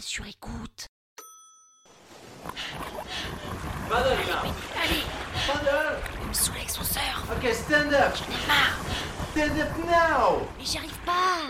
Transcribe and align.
sur 0.00 0.26
écoute. 0.26 0.86
Paddle 3.88 4.10
now. 4.26 4.52
Allez, 4.82 5.02
Paddle. 5.46 5.98
il 6.22 6.28
me 6.28 6.32
saoule 6.32 6.56
avec 6.56 6.70
son 6.70 6.84
sœur. 6.84 7.24
Okay, 7.36 7.52
stand 7.52 7.92
up. 7.92 8.14
J'en 8.14 8.24
ai 8.24 8.46
marre. 8.46 8.78
Stand 9.32 9.58
up 9.58 9.68
now. 9.86 10.46
Mais 10.58 10.64
j'y 10.64 10.78
arrive 10.78 10.98
pas. 11.04 11.40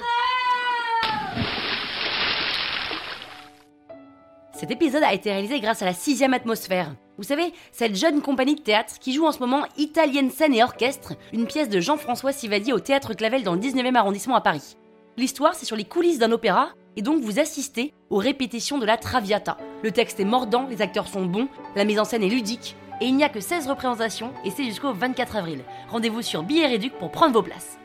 Cet 4.55 4.71
épisode 4.71 5.03
a 5.03 5.13
été 5.15 5.31
réalisé 5.31 5.61
grâce 5.61 5.83
à 5.83 5.87
la 5.87 5.95
sixième 5.95 6.35
atmosphère. 6.35 6.95
Vous 7.17 7.25
savez, 7.25 7.53
cette 7.73 7.97
jeune 7.97 8.23
compagnie 8.23 8.55
de 8.55 8.61
théâtre 8.61 8.99
qui 9.01 9.13
joue 9.13 9.27
en 9.27 9.33
ce 9.33 9.39
moment 9.41 9.65
Italienne 9.77 10.31
scène 10.31 10.55
et 10.55 10.63
orchestre, 10.63 11.15
une 11.33 11.47
pièce 11.47 11.69
de 11.69 11.81
Jean-François 11.81 12.33
Sivadi 12.33 12.73
au 12.73 12.81
théâtre 12.81 13.15
Clavel 13.15 13.43
dans 13.43 13.55
le 13.55 13.61
19e 13.61 13.97
arrondissement 13.97 14.37
à 14.37 14.41
Paris. 14.41 14.77
L'histoire, 15.21 15.55
c'est 15.55 15.67
sur 15.67 15.77
les 15.77 15.85
coulisses 15.85 16.19
d'un 16.19 16.33
opéra, 16.33 16.71
et 16.97 17.03
donc 17.03 17.21
vous 17.21 17.39
assistez 17.39 17.93
aux 18.09 18.17
répétitions 18.17 18.79
de 18.79 18.87
la 18.87 18.97
Traviata. 18.97 19.59
Le 19.83 19.93
texte 19.93 20.19
est 20.19 20.25
mordant, 20.25 20.67
les 20.67 20.81
acteurs 20.81 21.09
sont 21.09 21.27
bons, 21.27 21.49
la 21.77 21.85
mise 21.85 22.01
en 22.01 22.07
scène 22.07 22.23
est 22.23 22.31
ludique, 22.31 22.75
et 23.03 23.05
il 23.05 23.15
n'y 23.15 23.23
a 23.23 23.29
que 23.29 23.39
16 23.39 23.69
représentations, 23.69 24.33
et 24.47 24.51
c'est 24.51 24.65
jusqu'au 24.65 24.95
24 24.95 25.37
avril. 25.37 25.63
Rendez-vous 25.91 26.23
sur 26.23 26.43
Billet 26.43 26.69
Réduc 26.69 26.95
pour 26.95 27.11
prendre 27.11 27.35
vos 27.35 27.43
places. 27.43 27.77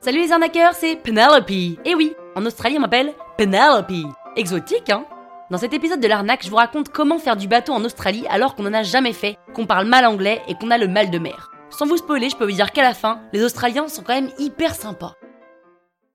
Salut 0.00 0.20
les 0.20 0.32
arnaqueurs, 0.32 0.72
c'est 0.72 0.96
Penelope. 0.96 1.50
Et 1.50 1.94
oui, 1.94 2.14
en 2.34 2.46
Australie 2.46 2.78
on 2.78 2.80
m'appelle 2.80 3.12
Penelope. 3.36 3.92
Exotique, 4.36 4.88
hein? 4.88 5.04
Dans 5.52 5.58
cet 5.58 5.74
épisode 5.74 6.00
de 6.00 6.08
l'arnaque, 6.08 6.42
je 6.42 6.48
vous 6.48 6.56
raconte 6.56 6.88
comment 6.88 7.18
faire 7.18 7.36
du 7.36 7.46
bateau 7.46 7.74
en 7.74 7.84
Australie 7.84 8.24
alors 8.30 8.54
qu'on 8.54 8.62
n'en 8.62 8.72
a 8.72 8.82
jamais 8.82 9.12
fait, 9.12 9.36
qu'on 9.52 9.66
parle 9.66 9.86
mal 9.86 10.06
anglais 10.06 10.40
et 10.48 10.54
qu'on 10.54 10.70
a 10.70 10.78
le 10.78 10.88
mal 10.88 11.10
de 11.10 11.18
mer. 11.18 11.52
Sans 11.68 11.84
vous 11.84 11.98
spoiler, 11.98 12.30
je 12.30 12.36
peux 12.36 12.46
vous 12.46 12.56
dire 12.56 12.72
qu'à 12.72 12.82
la 12.82 12.94
fin, 12.94 13.20
les 13.34 13.44
Australiens 13.44 13.86
sont 13.86 14.02
quand 14.02 14.14
même 14.14 14.30
hyper 14.38 14.74
sympas. 14.74 15.12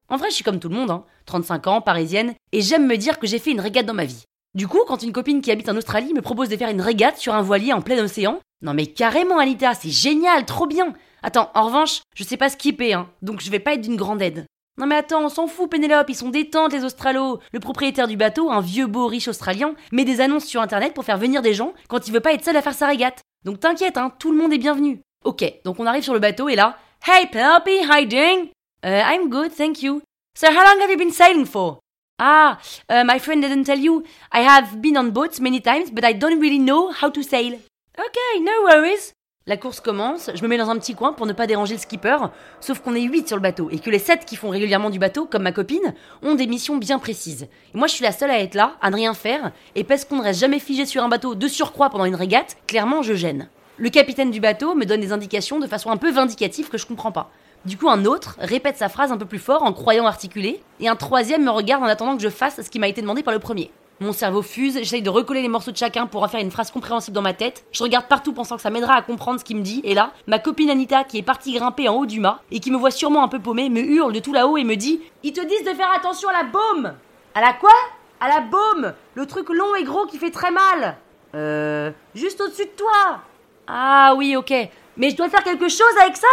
En 0.09 0.17
vrai, 0.17 0.31
je 0.31 0.33
suis 0.33 0.43
comme 0.43 0.59
tout 0.59 0.69
le 0.69 0.75
monde, 0.75 0.89
hein. 0.89 1.03
35 1.27 1.67
ans, 1.67 1.81
parisienne, 1.81 2.33
et 2.51 2.61
j'aime 2.61 2.87
me 2.87 2.97
dire 2.97 3.19
que 3.19 3.27
j'ai 3.27 3.37
fait 3.37 3.51
une 3.51 3.61
régate 3.61 3.85
dans 3.85 3.93
ma 3.93 4.05
vie. 4.05 4.23
Du 4.55 4.67
coup, 4.67 4.81
quand 4.87 5.03
une 5.03 5.13
copine 5.13 5.41
qui 5.41 5.51
habite 5.51 5.69
en 5.69 5.77
Australie 5.77 6.15
me 6.15 6.23
propose 6.23 6.49
de 6.49 6.57
faire 6.57 6.71
une 6.71 6.81
régate 6.81 7.17
sur 7.17 7.35
un 7.35 7.43
voilier 7.43 7.73
en 7.73 7.83
plein 7.83 8.03
océan, 8.03 8.39
non 8.63 8.73
mais 8.73 8.87
carrément 8.87 9.37
Anita, 9.37 9.75
c'est 9.75 9.91
génial, 9.91 10.45
trop 10.45 10.65
bien 10.65 10.95
Attends, 11.21 11.51
en 11.53 11.67
revanche, 11.67 12.01
je 12.15 12.23
sais 12.23 12.37
pas 12.37 12.49
skipper, 12.49 12.93
hein, 12.93 13.07
donc 13.21 13.41
je 13.41 13.51
vais 13.51 13.59
pas 13.59 13.75
être 13.75 13.81
d'une 13.81 13.97
grande 13.97 14.23
aide. 14.23 14.47
Non 14.79 14.85
mais 14.85 14.95
attends, 14.95 15.25
on 15.25 15.29
s'en 15.29 15.47
fout 15.47 15.71
Pénélope, 15.71 16.09
ils 16.09 16.15
sont 16.15 16.29
détentes 16.29 16.71
les 16.71 16.83
Australos. 16.83 17.39
Le 17.51 17.59
propriétaire 17.59 18.07
du 18.07 18.15
bateau, 18.15 18.51
un 18.51 18.61
vieux 18.61 18.85
beau 18.85 19.07
riche 19.07 19.27
australien, 19.27 19.73
met 19.91 20.05
des 20.05 20.21
annonces 20.21 20.45
sur 20.45 20.61
internet 20.61 20.93
pour 20.93 21.03
faire 21.03 21.17
venir 21.17 21.41
des 21.41 21.55
gens 21.55 21.73
quand 21.87 22.07
il 22.07 22.13
veut 22.13 22.19
pas 22.19 22.33
être 22.33 22.45
seul 22.45 22.55
à 22.55 22.61
faire 22.61 22.75
sa 22.75 22.85
régate. 22.85 23.21
Donc 23.43 23.59
t'inquiète, 23.59 23.97
hein, 23.97 24.13
tout 24.19 24.31
le 24.31 24.37
monde 24.37 24.53
est 24.53 24.59
bienvenu. 24.59 25.01
Ok, 25.25 25.43
donc 25.65 25.79
on 25.79 25.87
arrive 25.87 26.03
sur 26.03 26.13
le 26.13 26.19
bateau 26.19 26.47
et 26.47 26.55
là, 26.55 26.77
Hey 27.05 27.25
Penelope, 27.25 27.69
how 27.89 27.99
you 27.99 28.07
doing? 28.07 28.49
Uh, 28.85 29.01
I'm 29.03 29.29
good, 29.29 29.51
thank 29.55 29.81
you. 29.81 30.01
So 30.37 30.47
how 30.47 30.63
long 30.63 30.79
have 30.81 30.91
you 30.91 30.97
been 30.97 31.11
sailing 31.11 31.47
for? 31.47 31.79
Ah, 32.19 32.59
uh, 32.89 33.03
my 33.03 33.19
friend 33.19 33.41
didn't 33.41 33.63
tell 33.63 33.79
you. 33.79 34.03
I 34.31 34.41
have 34.41 34.79
been 34.79 34.97
on 34.97 35.09
boats 35.09 35.39
many 35.39 35.59
times, 35.59 35.89
but 35.91 36.03
I 36.03 36.13
don't 36.13 36.39
really 36.39 36.59
know 36.59 36.91
how 36.91 37.09
to 37.09 37.23
sail. 37.23 37.53
Okay, 37.97 38.39
no 38.41 38.63
worries. 38.63 39.13
La 39.47 39.55
course 39.55 39.79
commence, 39.79 40.29
je 40.35 40.43
me 40.43 40.49
mets 40.49 40.57
dans 40.57 40.69
un 40.69 40.77
petit 40.77 40.93
coin 40.93 41.13
pour 41.13 41.25
ne 41.25 41.31
pas 41.31 41.47
déranger 41.47 41.75
le 41.75 41.79
skipper, 41.79 42.17
sauf 42.59 42.79
qu'on 42.79 42.93
est 42.95 43.01
8 43.01 43.29
sur 43.29 43.37
le 43.37 43.41
bateau 43.41 43.69
et 43.71 43.79
que 43.79 43.89
les 43.89 43.97
7 43.97 44.25
qui 44.25 44.35
font 44.35 44.49
régulièrement 44.49 44.89
du 44.89 44.99
bateau, 44.99 45.25
comme 45.25 45.43
ma 45.43 45.53
copine, 45.53 45.93
ont 46.21 46.35
des 46.35 46.47
missions 46.47 46.75
bien 46.75 46.99
précises. 46.99 47.43
Et 47.73 47.77
moi 47.77 47.87
je 47.87 47.93
suis 47.93 48.03
la 48.03 48.11
seule 48.11 48.29
à 48.29 48.41
être 48.41 48.55
là, 48.55 48.73
à 48.81 48.89
ne 48.89 48.97
rien 48.97 49.13
faire, 49.13 49.53
et 49.75 49.85
parce 49.85 50.03
qu'on 50.03 50.17
ne 50.17 50.23
reste 50.23 50.41
jamais 50.41 50.59
figé 50.59 50.85
sur 50.85 51.01
un 51.01 51.07
bateau 51.07 51.33
de 51.33 51.47
surcroît 51.47 51.89
pendant 51.89 52.03
une 52.03 52.15
régate, 52.15 52.57
clairement 52.67 53.03
je 53.03 53.13
gêne. 53.13 53.47
Le 53.77 53.89
capitaine 53.89 54.31
du 54.31 54.41
bateau 54.41 54.75
me 54.75 54.83
donne 54.83 54.99
des 54.99 55.13
indications 55.13 55.59
de 55.59 55.67
façon 55.67 55.91
un 55.91 55.97
peu 55.97 56.11
vindicative 56.11 56.67
que 56.67 56.77
je 56.77 56.85
comprends 56.85 57.13
pas. 57.13 57.31
Du 57.63 57.77
coup, 57.77 57.89
un 57.89 58.03
autre 58.03 58.35
répète 58.39 58.75
sa 58.75 58.89
phrase 58.89 59.13
un 59.13 59.17
peu 59.17 59.25
plus 59.25 59.39
fort 59.39 59.63
en 59.63 59.71
croyant 59.71 60.07
articuler, 60.07 60.61
et 60.81 60.89
un 60.89 60.97
troisième 60.97 61.45
me 61.45 61.51
regarde 61.51 61.83
en 61.83 61.87
attendant 61.87 62.17
que 62.17 62.23
je 62.23 62.27
fasse 62.27 62.61
ce 62.61 62.69
qui 62.69 62.79
m'a 62.79 62.89
été 62.89 63.01
demandé 63.01 63.23
par 63.23 63.33
le 63.33 63.39
premier. 63.39 63.71
Mon 63.99 64.13
cerveau 64.13 64.43
fuse, 64.43 64.75
j'essaye 64.75 65.01
de 65.01 65.09
recoller 65.09 65.41
les 65.41 65.47
morceaux 65.47 65.71
de 65.71 65.77
chacun 65.77 66.05
pour 66.05 66.21
en 66.21 66.27
faire 66.27 66.39
une 66.39 66.51
phrase 66.51 66.69
compréhensible 66.69 67.15
dans 67.15 67.23
ma 67.23 67.33
tête. 67.33 67.65
Je 67.71 67.81
regarde 67.81 68.05
partout 68.05 68.31
pensant 68.31 68.55
que 68.55 68.61
ça 68.61 68.69
m'aidera 68.69 68.93
à 68.93 69.01
comprendre 69.01 69.39
ce 69.39 69.43
qu'il 69.43 69.57
me 69.57 69.63
dit, 69.63 69.81
et 69.83 69.95
là, 69.95 70.11
ma 70.27 70.37
copine 70.37 70.69
Anita, 70.69 71.03
qui 71.03 71.17
est 71.17 71.23
partie 71.23 71.53
grimper 71.53 71.89
en 71.89 71.95
haut 71.95 72.05
du 72.05 72.19
mât, 72.19 72.41
et 72.51 72.59
qui 72.59 72.69
me 72.69 72.77
voit 72.77 72.91
sûrement 72.91 73.23
un 73.23 73.27
peu 73.27 73.39
paumé, 73.39 73.69
me 73.69 73.79
hurle 73.79 74.13
de 74.13 74.19
tout 74.19 74.33
là-haut 74.33 74.57
et 74.57 74.63
me 74.63 74.75
dit 74.75 75.01
Ils 75.23 75.33
te 75.33 75.41
disent 75.41 75.63
de 75.63 75.73
faire 75.73 75.91
attention 75.91 76.29
à 76.29 76.33
la 76.33 76.43
baume! 76.43 76.93
À 77.33 77.41
la 77.41 77.53
quoi? 77.53 77.73
À 78.19 78.27
la 78.27 78.41
baume! 78.41 78.93
Le 79.15 79.25
truc 79.25 79.49
long 79.49 79.73
et 79.73 79.83
gros 79.83 80.05
qui 80.05 80.19
fait 80.19 80.29
très 80.29 80.51
mal! 80.51 80.97
Euh. 81.33 81.89
Juste 82.13 82.39
au-dessus 82.39 82.65
de 82.65 82.77
toi! 82.77 83.21
Ah 83.65 84.13
oui, 84.15 84.35
ok. 84.35 84.53
Mais 84.95 85.09
je 85.09 85.15
dois 85.15 85.29
faire 85.29 85.43
quelque 85.43 85.69
chose 85.69 85.97
avec 86.03 86.17
ça! 86.17 86.27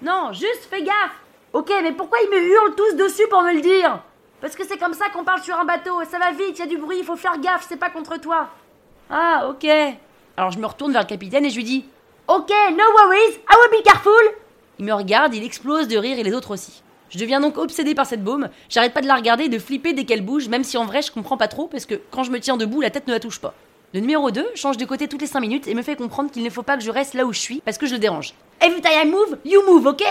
Non, 0.00 0.32
juste 0.32 0.68
fais 0.70 0.82
gaffe! 0.82 1.20
Ok, 1.52 1.70
mais 1.82 1.92
pourquoi 1.92 2.18
ils 2.24 2.30
me 2.30 2.42
hurlent 2.42 2.74
tous 2.74 2.96
dessus 2.96 3.28
pour 3.28 3.42
me 3.42 3.52
le 3.52 3.60
dire? 3.60 4.00
Parce 4.40 4.56
que 4.56 4.66
c'est 4.66 4.78
comme 4.78 4.94
ça 4.94 5.10
qu'on 5.10 5.24
parle 5.24 5.42
sur 5.42 5.58
un 5.58 5.64
bateau, 5.64 6.02
ça 6.10 6.18
va 6.18 6.30
vite, 6.32 6.58
il 6.58 6.58
y 6.58 6.62
a 6.62 6.66
du 6.66 6.78
bruit, 6.78 6.98
il 7.00 7.04
faut 7.04 7.16
faire 7.16 7.38
gaffe, 7.38 7.66
c'est 7.68 7.76
pas 7.76 7.90
contre 7.90 8.18
toi. 8.18 8.48
Ah, 9.10 9.48
ok. 9.50 9.66
Alors 10.36 10.50
je 10.50 10.58
me 10.58 10.66
retourne 10.66 10.92
vers 10.92 11.02
le 11.02 11.06
capitaine 11.06 11.44
et 11.44 11.50
je 11.50 11.56
lui 11.56 11.64
dis 11.64 11.84
Ok, 12.26 12.50
no 12.70 12.84
worries, 12.98 13.36
I 13.36 13.56
will 13.60 13.80
be 13.80 13.84
careful 13.84 14.12
Il 14.78 14.86
me 14.86 14.94
regarde, 14.94 15.34
il 15.34 15.44
explose 15.44 15.88
de 15.88 15.98
rire 15.98 16.18
et 16.18 16.22
les 16.22 16.32
autres 16.32 16.52
aussi. 16.52 16.82
Je 17.10 17.18
deviens 17.18 17.40
donc 17.40 17.58
obsédée 17.58 17.94
par 17.94 18.06
cette 18.06 18.22
baume, 18.22 18.48
j'arrête 18.68 18.94
pas 18.94 19.02
de 19.02 19.08
la 19.08 19.16
regarder 19.16 19.44
et 19.44 19.48
de 19.48 19.58
flipper 19.58 19.92
dès 19.92 20.04
qu'elle 20.04 20.24
bouge, 20.24 20.48
même 20.48 20.64
si 20.64 20.78
en 20.78 20.84
vrai 20.86 21.02
je 21.02 21.10
comprends 21.10 21.36
pas 21.36 21.48
trop 21.48 21.66
parce 21.66 21.84
que 21.84 21.96
quand 22.10 22.22
je 22.22 22.30
me 22.30 22.40
tiens 22.40 22.56
debout, 22.56 22.80
la 22.80 22.90
tête 22.90 23.08
ne 23.08 23.12
la 23.12 23.20
touche 23.20 23.40
pas. 23.40 23.52
Le 23.92 24.00
numéro 24.00 24.30
2 24.30 24.46
change 24.54 24.76
de 24.76 24.84
côté 24.84 25.08
toutes 25.08 25.20
les 25.20 25.26
5 25.26 25.40
minutes 25.40 25.66
et 25.66 25.74
me 25.74 25.82
fait 25.82 25.96
comprendre 25.96 26.30
qu'il 26.30 26.44
ne 26.44 26.50
faut 26.50 26.62
pas 26.62 26.76
que 26.76 26.84
je 26.84 26.90
reste 26.92 27.14
là 27.14 27.26
où 27.26 27.32
je 27.32 27.40
suis 27.40 27.60
parce 27.60 27.76
que 27.76 27.86
je 27.86 27.92
le 27.94 27.98
dérange. 27.98 28.34
Every 28.60 28.80
time 28.80 28.92
I 28.92 29.10
move, 29.10 29.38
you 29.44 29.62
move, 29.66 29.86
ok? 29.86 30.04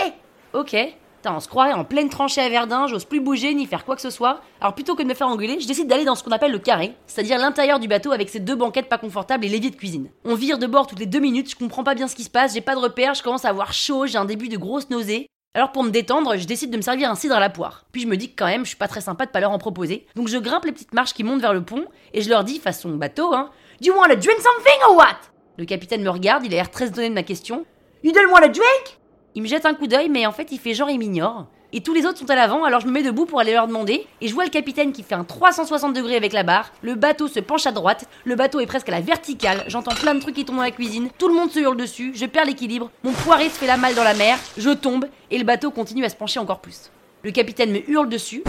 Ok. 0.52 0.76
Putain, 1.20 1.36
on 1.36 1.40
se 1.40 1.48
croirait 1.48 1.74
en 1.74 1.84
pleine 1.84 2.08
tranchée 2.08 2.40
à 2.40 2.48
Verdun, 2.48 2.86
j'ose 2.86 3.04
plus 3.04 3.20
bouger 3.20 3.52
ni 3.52 3.66
faire 3.66 3.84
quoi 3.84 3.94
que 3.94 4.00
ce 4.00 4.08
soit. 4.08 4.40
Alors 4.58 4.74
plutôt 4.74 4.94
que 4.94 5.02
de 5.02 5.08
me 5.08 5.12
faire 5.12 5.28
engueuler, 5.28 5.60
je 5.60 5.66
décide 5.66 5.86
d'aller 5.86 6.06
dans 6.06 6.14
ce 6.14 6.24
qu'on 6.24 6.30
appelle 6.30 6.50
le 6.50 6.58
carré, 6.58 6.94
c'est-à-dire 7.06 7.36
l'intérieur 7.36 7.78
du 7.78 7.88
bateau 7.88 8.10
avec 8.10 8.30
ses 8.30 8.40
deux 8.40 8.54
banquettes 8.54 8.88
pas 8.88 8.96
confortables 8.96 9.44
et 9.44 9.50
l'évier 9.50 9.68
de 9.68 9.76
cuisine. 9.76 10.08
On 10.24 10.34
vire 10.34 10.56
de 10.56 10.66
bord 10.66 10.86
toutes 10.86 10.98
les 10.98 11.04
deux 11.04 11.18
minutes, 11.18 11.50
je 11.50 11.56
comprends 11.56 11.84
pas 11.84 11.94
bien 11.94 12.08
ce 12.08 12.16
qui 12.16 12.24
se 12.24 12.30
passe, 12.30 12.54
j'ai 12.54 12.62
pas 12.62 12.74
de 12.74 12.80
repères, 12.80 13.12
je 13.12 13.22
commence 13.22 13.44
à 13.44 13.50
avoir 13.50 13.74
chaud, 13.74 14.06
j'ai 14.06 14.16
un 14.16 14.24
début 14.24 14.48
de 14.48 14.56
grosse 14.56 14.88
nausée. 14.88 15.26
Alors 15.52 15.72
pour 15.72 15.84
me 15.84 15.90
détendre, 15.90 16.38
je 16.38 16.46
décide 16.46 16.70
de 16.70 16.78
me 16.78 16.82
servir 16.82 17.10
un 17.10 17.16
cidre 17.16 17.34
à 17.34 17.40
la 17.40 17.50
poire. 17.50 17.84
Puis 17.92 18.00
je 18.00 18.06
me 18.06 18.16
dis 18.16 18.30
que 18.30 18.36
quand 18.38 18.46
même, 18.46 18.64
je 18.64 18.68
suis 18.68 18.78
pas 18.78 18.88
très 18.88 19.02
sympa 19.02 19.26
de 19.26 19.30
pas 19.30 19.40
leur 19.40 19.50
en 19.50 19.58
proposer. 19.58 20.06
Donc 20.16 20.28
je 20.28 20.38
grimpe 20.38 20.64
les 20.64 20.72
petites 20.72 20.94
marches 20.94 21.12
qui 21.12 21.22
montent 21.22 21.42
vers 21.42 21.52
le 21.52 21.62
pont 21.62 21.84
et 22.14 22.22
je 22.22 22.30
leur 22.30 22.44
dis 22.44 22.58
façon 22.58 22.96
bateau, 22.96 23.34
hein, 23.34 23.50
Do 23.82 23.88
you 23.88 23.94
want 23.94 24.08
to 24.08 24.16
drink 24.16 24.38
something 24.40 24.80
or 24.88 24.96
what? 24.96 25.18
Le 25.58 25.66
capitaine 25.66 26.02
me 26.02 26.08
regarde, 26.08 26.46
il 26.46 26.52
a 26.54 26.56
l'air 26.56 26.70
très 26.70 26.86
étonné 26.86 27.10
de 27.10 27.14
ma 27.14 27.24
question. 27.24 27.66
You 28.02 28.12
don't 28.12 28.32
want 28.32 28.40
to 28.40 28.48
drink? 28.48 28.99
Il 29.34 29.42
me 29.42 29.46
jette 29.46 29.66
un 29.66 29.74
coup 29.74 29.86
d'œil, 29.86 30.08
mais 30.08 30.26
en 30.26 30.32
fait 30.32 30.50
il 30.50 30.58
fait 30.58 30.74
genre 30.74 30.90
il 30.90 30.98
m'ignore. 30.98 31.46
Et 31.72 31.82
tous 31.82 31.94
les 31.94 32.04
autres 32.04 32.18
sont 32.18 32.28
à 32.30 32.34
l'avant, 32.34 32.64
alors 32.64 32.80
je 32.80 32.86
me 32.86 32.90
mets 32.90 33.02
debout 33.04 33.26
pour 33.26 33.38
aller 33.38 33.52
leur 33.52 33.68
demander. 33.68 34.04
Et 34.20 34.26
je 34.26 34.34
vois 34.34 34.42
le 34.42 34.50
capitaine 34.50 34.92
qui 34.92 35.04
fait 35.04 35.14
un 35.14 35.22
360 35.22 35.94
degrés 35.94 36.16
avec 36.16 36.32
la 36.32 36.42
barre. 36.42 36.72
Le 36.82 36.96
bateau 36.96 37.28
se 37.28 37.38
penche 37.38 37.64
à 37.66 37.70
droite. 37.70 38.08
Le 38.24 38.34
bateau 38.34 38.58
est 38.58 38.66
presque 38.66 38.88
à 38.88 38.92
la 38.92 39.00
verticale. 39.00 39.62
J'entends 39.68 39.94
plein 39.94 40.16
de 40.16 40.20
trucs 40.20 40.34
qui 40.34 40.44
tombent 40.44 40.56
dans 40.56 40.62
la 40.62 40.72
cuisine. 40.72 41.10
Tout 41.16 41.28
le 41.28 41.34
monde 41.34 41.52
se 41.52 41.60
hurle 41.60 41.76
dessus. 41.76 42.10
Je 42.16 42.26
perds 42.26 42.46
l'équilibre. 42.46 42.90
Mon 43.04 43.12
poiré 43.12 43.44
se 43.44 43.54
fait 43.58 43.68
la 43.68 43.76
malle 43.76 43.94
dans 43.94 44.02
la 44.02 44.14
mer. 44.14 44.36
Je 44.56 44.70
tombe. 44.70 45.06
Et 45.30 45.38
le 45.38 45.44
bateau 45.44 45.70
continue 45.70 46.04
à 46.04 46.08
se 46.08 46.16
pencher 46.16 46.40
encore 46.40 46.60
plus. 46.60 46.90
Le 47.22 47.30
capitaine 47.30 47.70
me 47.70 47.88
hurle 47.88 48.08
dessus. 48.08 48.42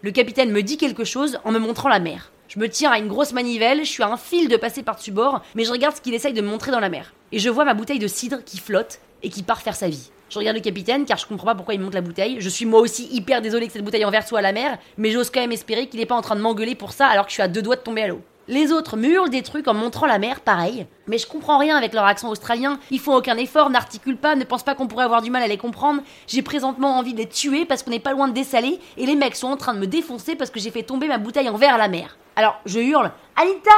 Le 0.00 0.10
capitaine 0.10 0.50
me 0.50 0.62
dit 0.62 0.78
quelque 0.78 1.04
chose 1.04 1.38
en 1.44 1.52
me 1.52 1.58
montrant 1.58 1.90
la 1.90 1.98
mer. 1.98 2.30
Je 2.48 2.58
me 2.58 2.68
tiens 2.68 2.90
à 2.90 2.98
une 2.98 3.08
grosse 3.08 3.32
manivelle, 3.32 3.84
je 3.84 3.90
suis 3.90 4.02
à 4.02 4.08
un 4.08 4.16
fil 4.16 4.48
de 4.48 4.56
passer 4.56 4.82
par-dessus 4.82 5.10
bord, 5.10 5.42
mais 5.54 5.64
je 5.64 5.72
regarde 5.72 5.96
ce 5.96 6.00
qu'il 6.00 6.14
essaye 6.14 6.34
de 6.34 6.42
me 6.42 6.48
montrer 6.48 6.70
dans 6.70 6.80
la 6.80 6.88
mer. 6.90 7.14
Et 7.32 7.38
je 7.38 7.48
vois 7.48 7.64
ma 7.64 7.74
bouteille 7.74 7.98
de 7.98 8.06
cidre 8.06 8.44
qui 8.44 8.58
flotte 8.58 9.00
et 9.22 9.30
qui 9.30 9.42
part 9.42 9.62
faire 9.62 9.74
sa 9.74 9.88
vie. 9.88 10.10
Je 10.28 10.38
regarde 10.38 10.56
le 10.56 10.62
capitaine 10.62 11.04
car 11.04 11.16
je 11.16 11.26
comprends 11.26 11.46
pas 11.46 11.54
pourquoi 11.54 11.74
il 11.74 11.80
monte 11.80 11.94
la 11.94 12.00
bouteille. 12.00 12.36
Je 12.40 12.48
suis 12.48 12.66
moi 12.66 12.80
aussi 12.80 13.08
hyper 13.12 13.40
désolé 13.40 13.66
que 13.66 13.72
cette 13.72 13.84
bouteille 13.84 14.04
en 14.04 14.10
verre 14.10 14.26
soit 14.26 14.40
à 14.40 14.42
la 14.42 14.52
mer, 14.52 14.78
mais 14.98 15.10
j'ose 15.10 15.30
quand 15.30 15.40
même 15.40 15.52
espérer 15.52 15.86
qu'il 15.86 16.00
est 16.00 16.06
pas 16.06 16.16
en 16.16 16.22
train 16.22 16.36
de 16.36 16.40
m'engueuler 16.40 16.74
pour 16.74 16.92
ça 16.92 17.06
alors 17.06 17.24
que 17.24 17.30
je 17.30 17.34
suis 17.34 17.42
à 17.42 17.48
deux 17.48 17.62
doigts 17.62 17.76
de 17.76 17.80
tomber 17.80 18.02
à 18.02 18.08
l'eau. 18.08 18.20
Les 18.46 18.72
autres 18.72 18.98
me 18.98 19.08
hurlent 19.08 19.30
des 19.30 19.42
trucs 19.42 19.68
en 19.68 19.74
montrant 19.74 20.06
la 20.06 20.18
mer, 20.18 20.40
pareil. 20.40 20.86
Mais 21.06 21.16
je 21.16 21.26
comprends 21.26 21.56
rien 21.56 21.76
avec 21.76 21.94
leur 21.94 22.04
accent 22.04 22.30
australien. 22.30 22.78
Ils 22.90 23.00
font 23.00 23.14
aucun 23.14 23.38
effort, 23.38 23.70
n'articulent 23.70 24.18
pas, 24.18 24.34
ne 24.34 24.44
pensent 24.44 24.62
pas 24.62 24.74
qu'on 24.74 24.86
pourrait 24.86 25.06
avoir 25.06 25.22
du 25.22 25.30
mal 25.30 25.42
à 25.42 25.46
les 25.46 25.56
comprendre. 25.56 26.02
J'ai 26.26 26.42
présentement 26.42 26.98
envie 26.98 27.14
de 27.14 27.18
les 27.18 27.28
tuer 27.28 27.64
parce 27.64 27.82
qu'on 27.82 27.90
n'est 27.90 28.00
pas 28.00 28.12
loin 28.12 28.28
de 28.28 28.34
dessaler. 28.34 28.80
Et 28.98 29.06
les 29.06 29.16
mecs 29.16 29.36
sont 29.36 29.48
en 29.48 29.56
train 29.56 29.72
de 29.72 29.78
me 29.78 29.86
défoncer 29.86 30.36
parce 30.36 30.50
que 30.50 30.60
j'ai 30.60 30.70
fait 30.70 30.82
tomber 30.82 31.08
ma 31.08 31.16
bouteille 31.16 31.48
en 31.48 31.56
verre 31.56 31.74
à 31.74 31.78
la 31.78 31.88
mer. 31.88 32.18
Alors 32.36 32.56
je 32.66 32.80
hurle 32.80 33.12
Anita 33.36 33.70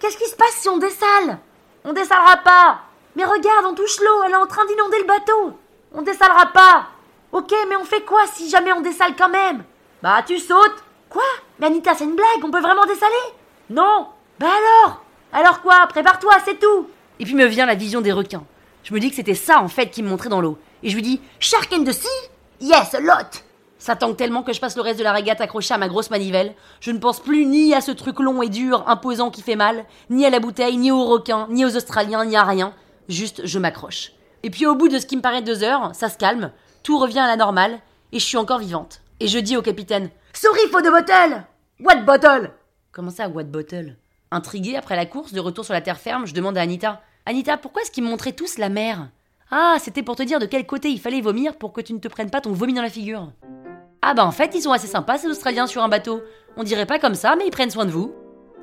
Qu'est-ce 0.00 0.16
qui 0.16 0.28
se 0.28 0.36
passe 0.36 0.56
si 0.60 0.68
on 0.68 0.78
dessale? 0.78 1.38
On 1.84 1.92
dessalera 1.92 2.38
pas 2.38 2.80
Mais 3.14 3.24
regarde, 3.24 3.66
on 3.66 3.74
touche 3.74 4.00
l'eau, 4.00 4.22
elle 4.26 4.32
est 4.32 4.36
en 4.36 4.46
train 4.46 4.64
d'inonder 4.66 4.98
le 4.98 5.06
bateau 5.06 5.58
On 5.94 6.02
dessalera 6.02 6.46
pas 6.46 6.88
Ok, 7.30 7.52
mais 7.68 7.76
on 7.76 7.84
fait 7.84 8.02
quoi 8.02 8.20
si 8.32 8.48
jamais 8.48 8.72
on 8.72 8.80
dessale 8.80 9.14
quand 9.16 9.28
même? 9.28 9.62
Bah 10.02 10.22
tu 10.26 10.38
sautes 10.38 10.82
Quoi? 11.10 11.22
Mais 11.58 11.66
Anita, 11.66 11.94
c'est 11.94 12.04
une 12.04 12.16
blague, 12.16 12.44
on 12.44 12.50
peut 12.50 12.60
vraiment 12.60 12.86
dessaler? 12.86 13.14
Non 13.70 14.08
Bah 14.38 14.46
alors? 14.46 15.02
Alors 15.32 15.60
quoi? 15.60 15.86
Prépare-toi, 15.88 16.32
c'est 16.44 16.58
tout 16.58 16.88
Et 17.20 17.24
puis 17.24 17.34
me 17.34 17.44
vient 17.44 17.66
la 17.66 17.74
vision 17.74 18.00
des 18.00 18.12
requins. 18.12 18.44
Je 18.82 18.94
me 18.94 19.00
dis 19.00 19.10
que 19.10 19.16
c'était 19.16 19.34
ça 19.34 19.60
en 19.60 19.68
fait 19.68 19.90
qui 19.90 20.02
me 20.02 20.08
montrait 20.08 20.30
dans 20.30 20.40
l'eau. 20.40 20.58
Et 20.82 20.88
je 20.88 20.94
lui 20.94 21.02
dis 21.02 21.20
Shark 21.38 21.70
in 21.72 21.84
the 21.84 21.92
sea? 21.92 22.08
Yes, 22.60 22.94
a 22.94 23.00
lot 23.00 23.44
Ça 23.78 23.94
tangue 23.94 24.16
tellement 24.16 24.42
que 24.42 24.54
je 24.54 24.60
passe 24.60 24.76
le 24.76 24.82
reste 24.82 24.98
de 24.98 25.04
la 25.04 25.12
régate 25.12 25.42
accrochée 25.42 25.74
à 25.74 25.78
ma 25.78 25.88
grosse 25.88 26.10
manivelle. 26.10 26.54
Je 26.80 26.90
ne 26.90 26.98
pense 26.98 27.20
plus 27.20 27.44
ni 27.44 27.74
à 27.74 27.82
ce 27.82 27.90
truc 27.90 28.20
long 28.20 28.40
et 28.42 28.48
dur, 28.48 28.84
imposant 28.88 29.30
qui 29.30 29.42
fait 29.42 29.56
mal, 29.56 29.84
ni 30.08 30.24
à 30.24 30.30
la 30.30 30.40
bouteille, 30.40 30.78
ni 30.78 30.90
aux 30.90 31.04
requins, 31.04 31.46
ni 31.50 31.66
aux 31.66 31.76
Australiens, 31.76 32.24
ni 32.24 32.36
à 32.36 32.44
rien. 32.44 32.72
Juste, 33.08 33.42
je 33.44 33.58
m'accroche. 33.58 34.12
Et 34.44 34.50
puis 34.50 34.66
au 34.66 34.74
bout 34.74 34.88
de 34.88 34.98
ce 34.98 35.06
qui 35.06 35.16
me 35.16 35.22
paraît 35.22 35.42
deux 35.42 35.62
heures, 35.62 35.90
ça 35.94 36.08
se 36.08 36.16
calme, 36.16 36.52
tout 36.82 36.98
revient 36.98 37.18
à 37.20 37.26
la 37.26 37.36
normale, 37.36 37.80
et 38.12 38.18
je 38.18 38.24
suis 38.24 38.36
encore 38.38 38.60
vivante. 38.60 39.02
Et 39.20 39.28
je 39.28 39.38
dis 39.38 39.56
au 39.56 39.62
capitaine 39.62 40.10
Sorry 40.32 40.68
for 40.70 40.80
the 40.80 40.90
bottle 40.90 41.42
What 41.80 42.02
bottle? 42.06 42.50
Comment 42.98 43.12
ça, 43.12 43.28
what 43.28 43.44
bottle? 43.44 43.94
Intriguée 44.32 44.74
après 44.74 44.96
la 44.96 45.06
course, 45.06 45.32
de 45.32 45.38
retour 45.38 45.64
sur 45.64 45.72
la 45.72 45.80
terre 45.80 46.00
ferme, 46.00 46.26
je 46.26 46.34
demande 46.34 46.58
à 46.58 46.62
Anita 46.62 47.00
Anita, 47.26 47.56
pourquoi 47.56 47.82
est-ce 47.82 47.92
qu'ils 47.92 48.02
me 48.02 48.08
montraient 48.08 48.32
tous 48.32 48.58
la 48.58 48.70
mer? 48.70 49.08
Ah, 49.52 49.76
c'était 49.78 50.02
pour 50.02 50.16
te 50.16 50.24
dire 50.24 50.40
de 50.40 50.46
quel 50.46 50.66
côté 50.66 50.88
il 50.88 50.98
fallait 50.98 51.20
vomir 51.20 51.54
pour 51.58 51.72
que 51.72 51.80
tu 51.80 51.92
ne 51.92 52.00
te 52.00 52.08
prennes 52.08 52.28
pas 52.28 52.40
ton 52.40 52.52
vomi 52.52 52.74
dans 52.74 52.82
la 52.82 52.90
figure. 52.90 53.30
Ah 54.02 54.14
bah 54.14 54.26
en 54.26 54.32
fait, 54.32 54.52
ils 54.56 54.62
sont 54.62 54.72
assez 54.72 54.88
sympas 54.88 55.18
ces 55.18 55.28
Australiens 55.28 55.68
sur 55.68 55.80
un 55.80 55.88
bateau. 55.88 56.24
On 56.56 56.64
dirait 56.64 56.86
pas 56.86 56.98
comme 56.98 57.14
ça, 57.14 57.36
mais 57.36 57.46
ils 57.46 57.52
prennent 57.52 57.70
soin 57.70 57.84
de 57.84 57.92
vous. 57.92 58.12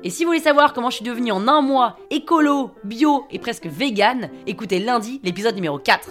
Et 0.04 0.10
si 0.10 0.24
vous 0.24 0.28
voulez 0.32 0.40
savoir 0.40 0.74
comment 0.74 0.90
je 0.90 0.96
suis 0.96 1.04
devenue 1.06 1.32
en 1.32 1.48
un 1.48 1.62
mois 1.62 1.96
écolo, 2.10 2.72
bio 2.84 3.24
et 3.30 3.38
presque 3.38 3.64
vegan, 3.64 4.28
écoutez 4.46 4.80
lundi 4.80 5.18
l'épisode 5.24 5.54
numéro 5.54 5.78
4. 5.78 6.10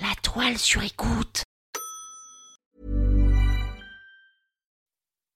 La 0.00 0.14
toile 0.22 0.58
sur 0.58 0.84
écoute. 0.84 1.42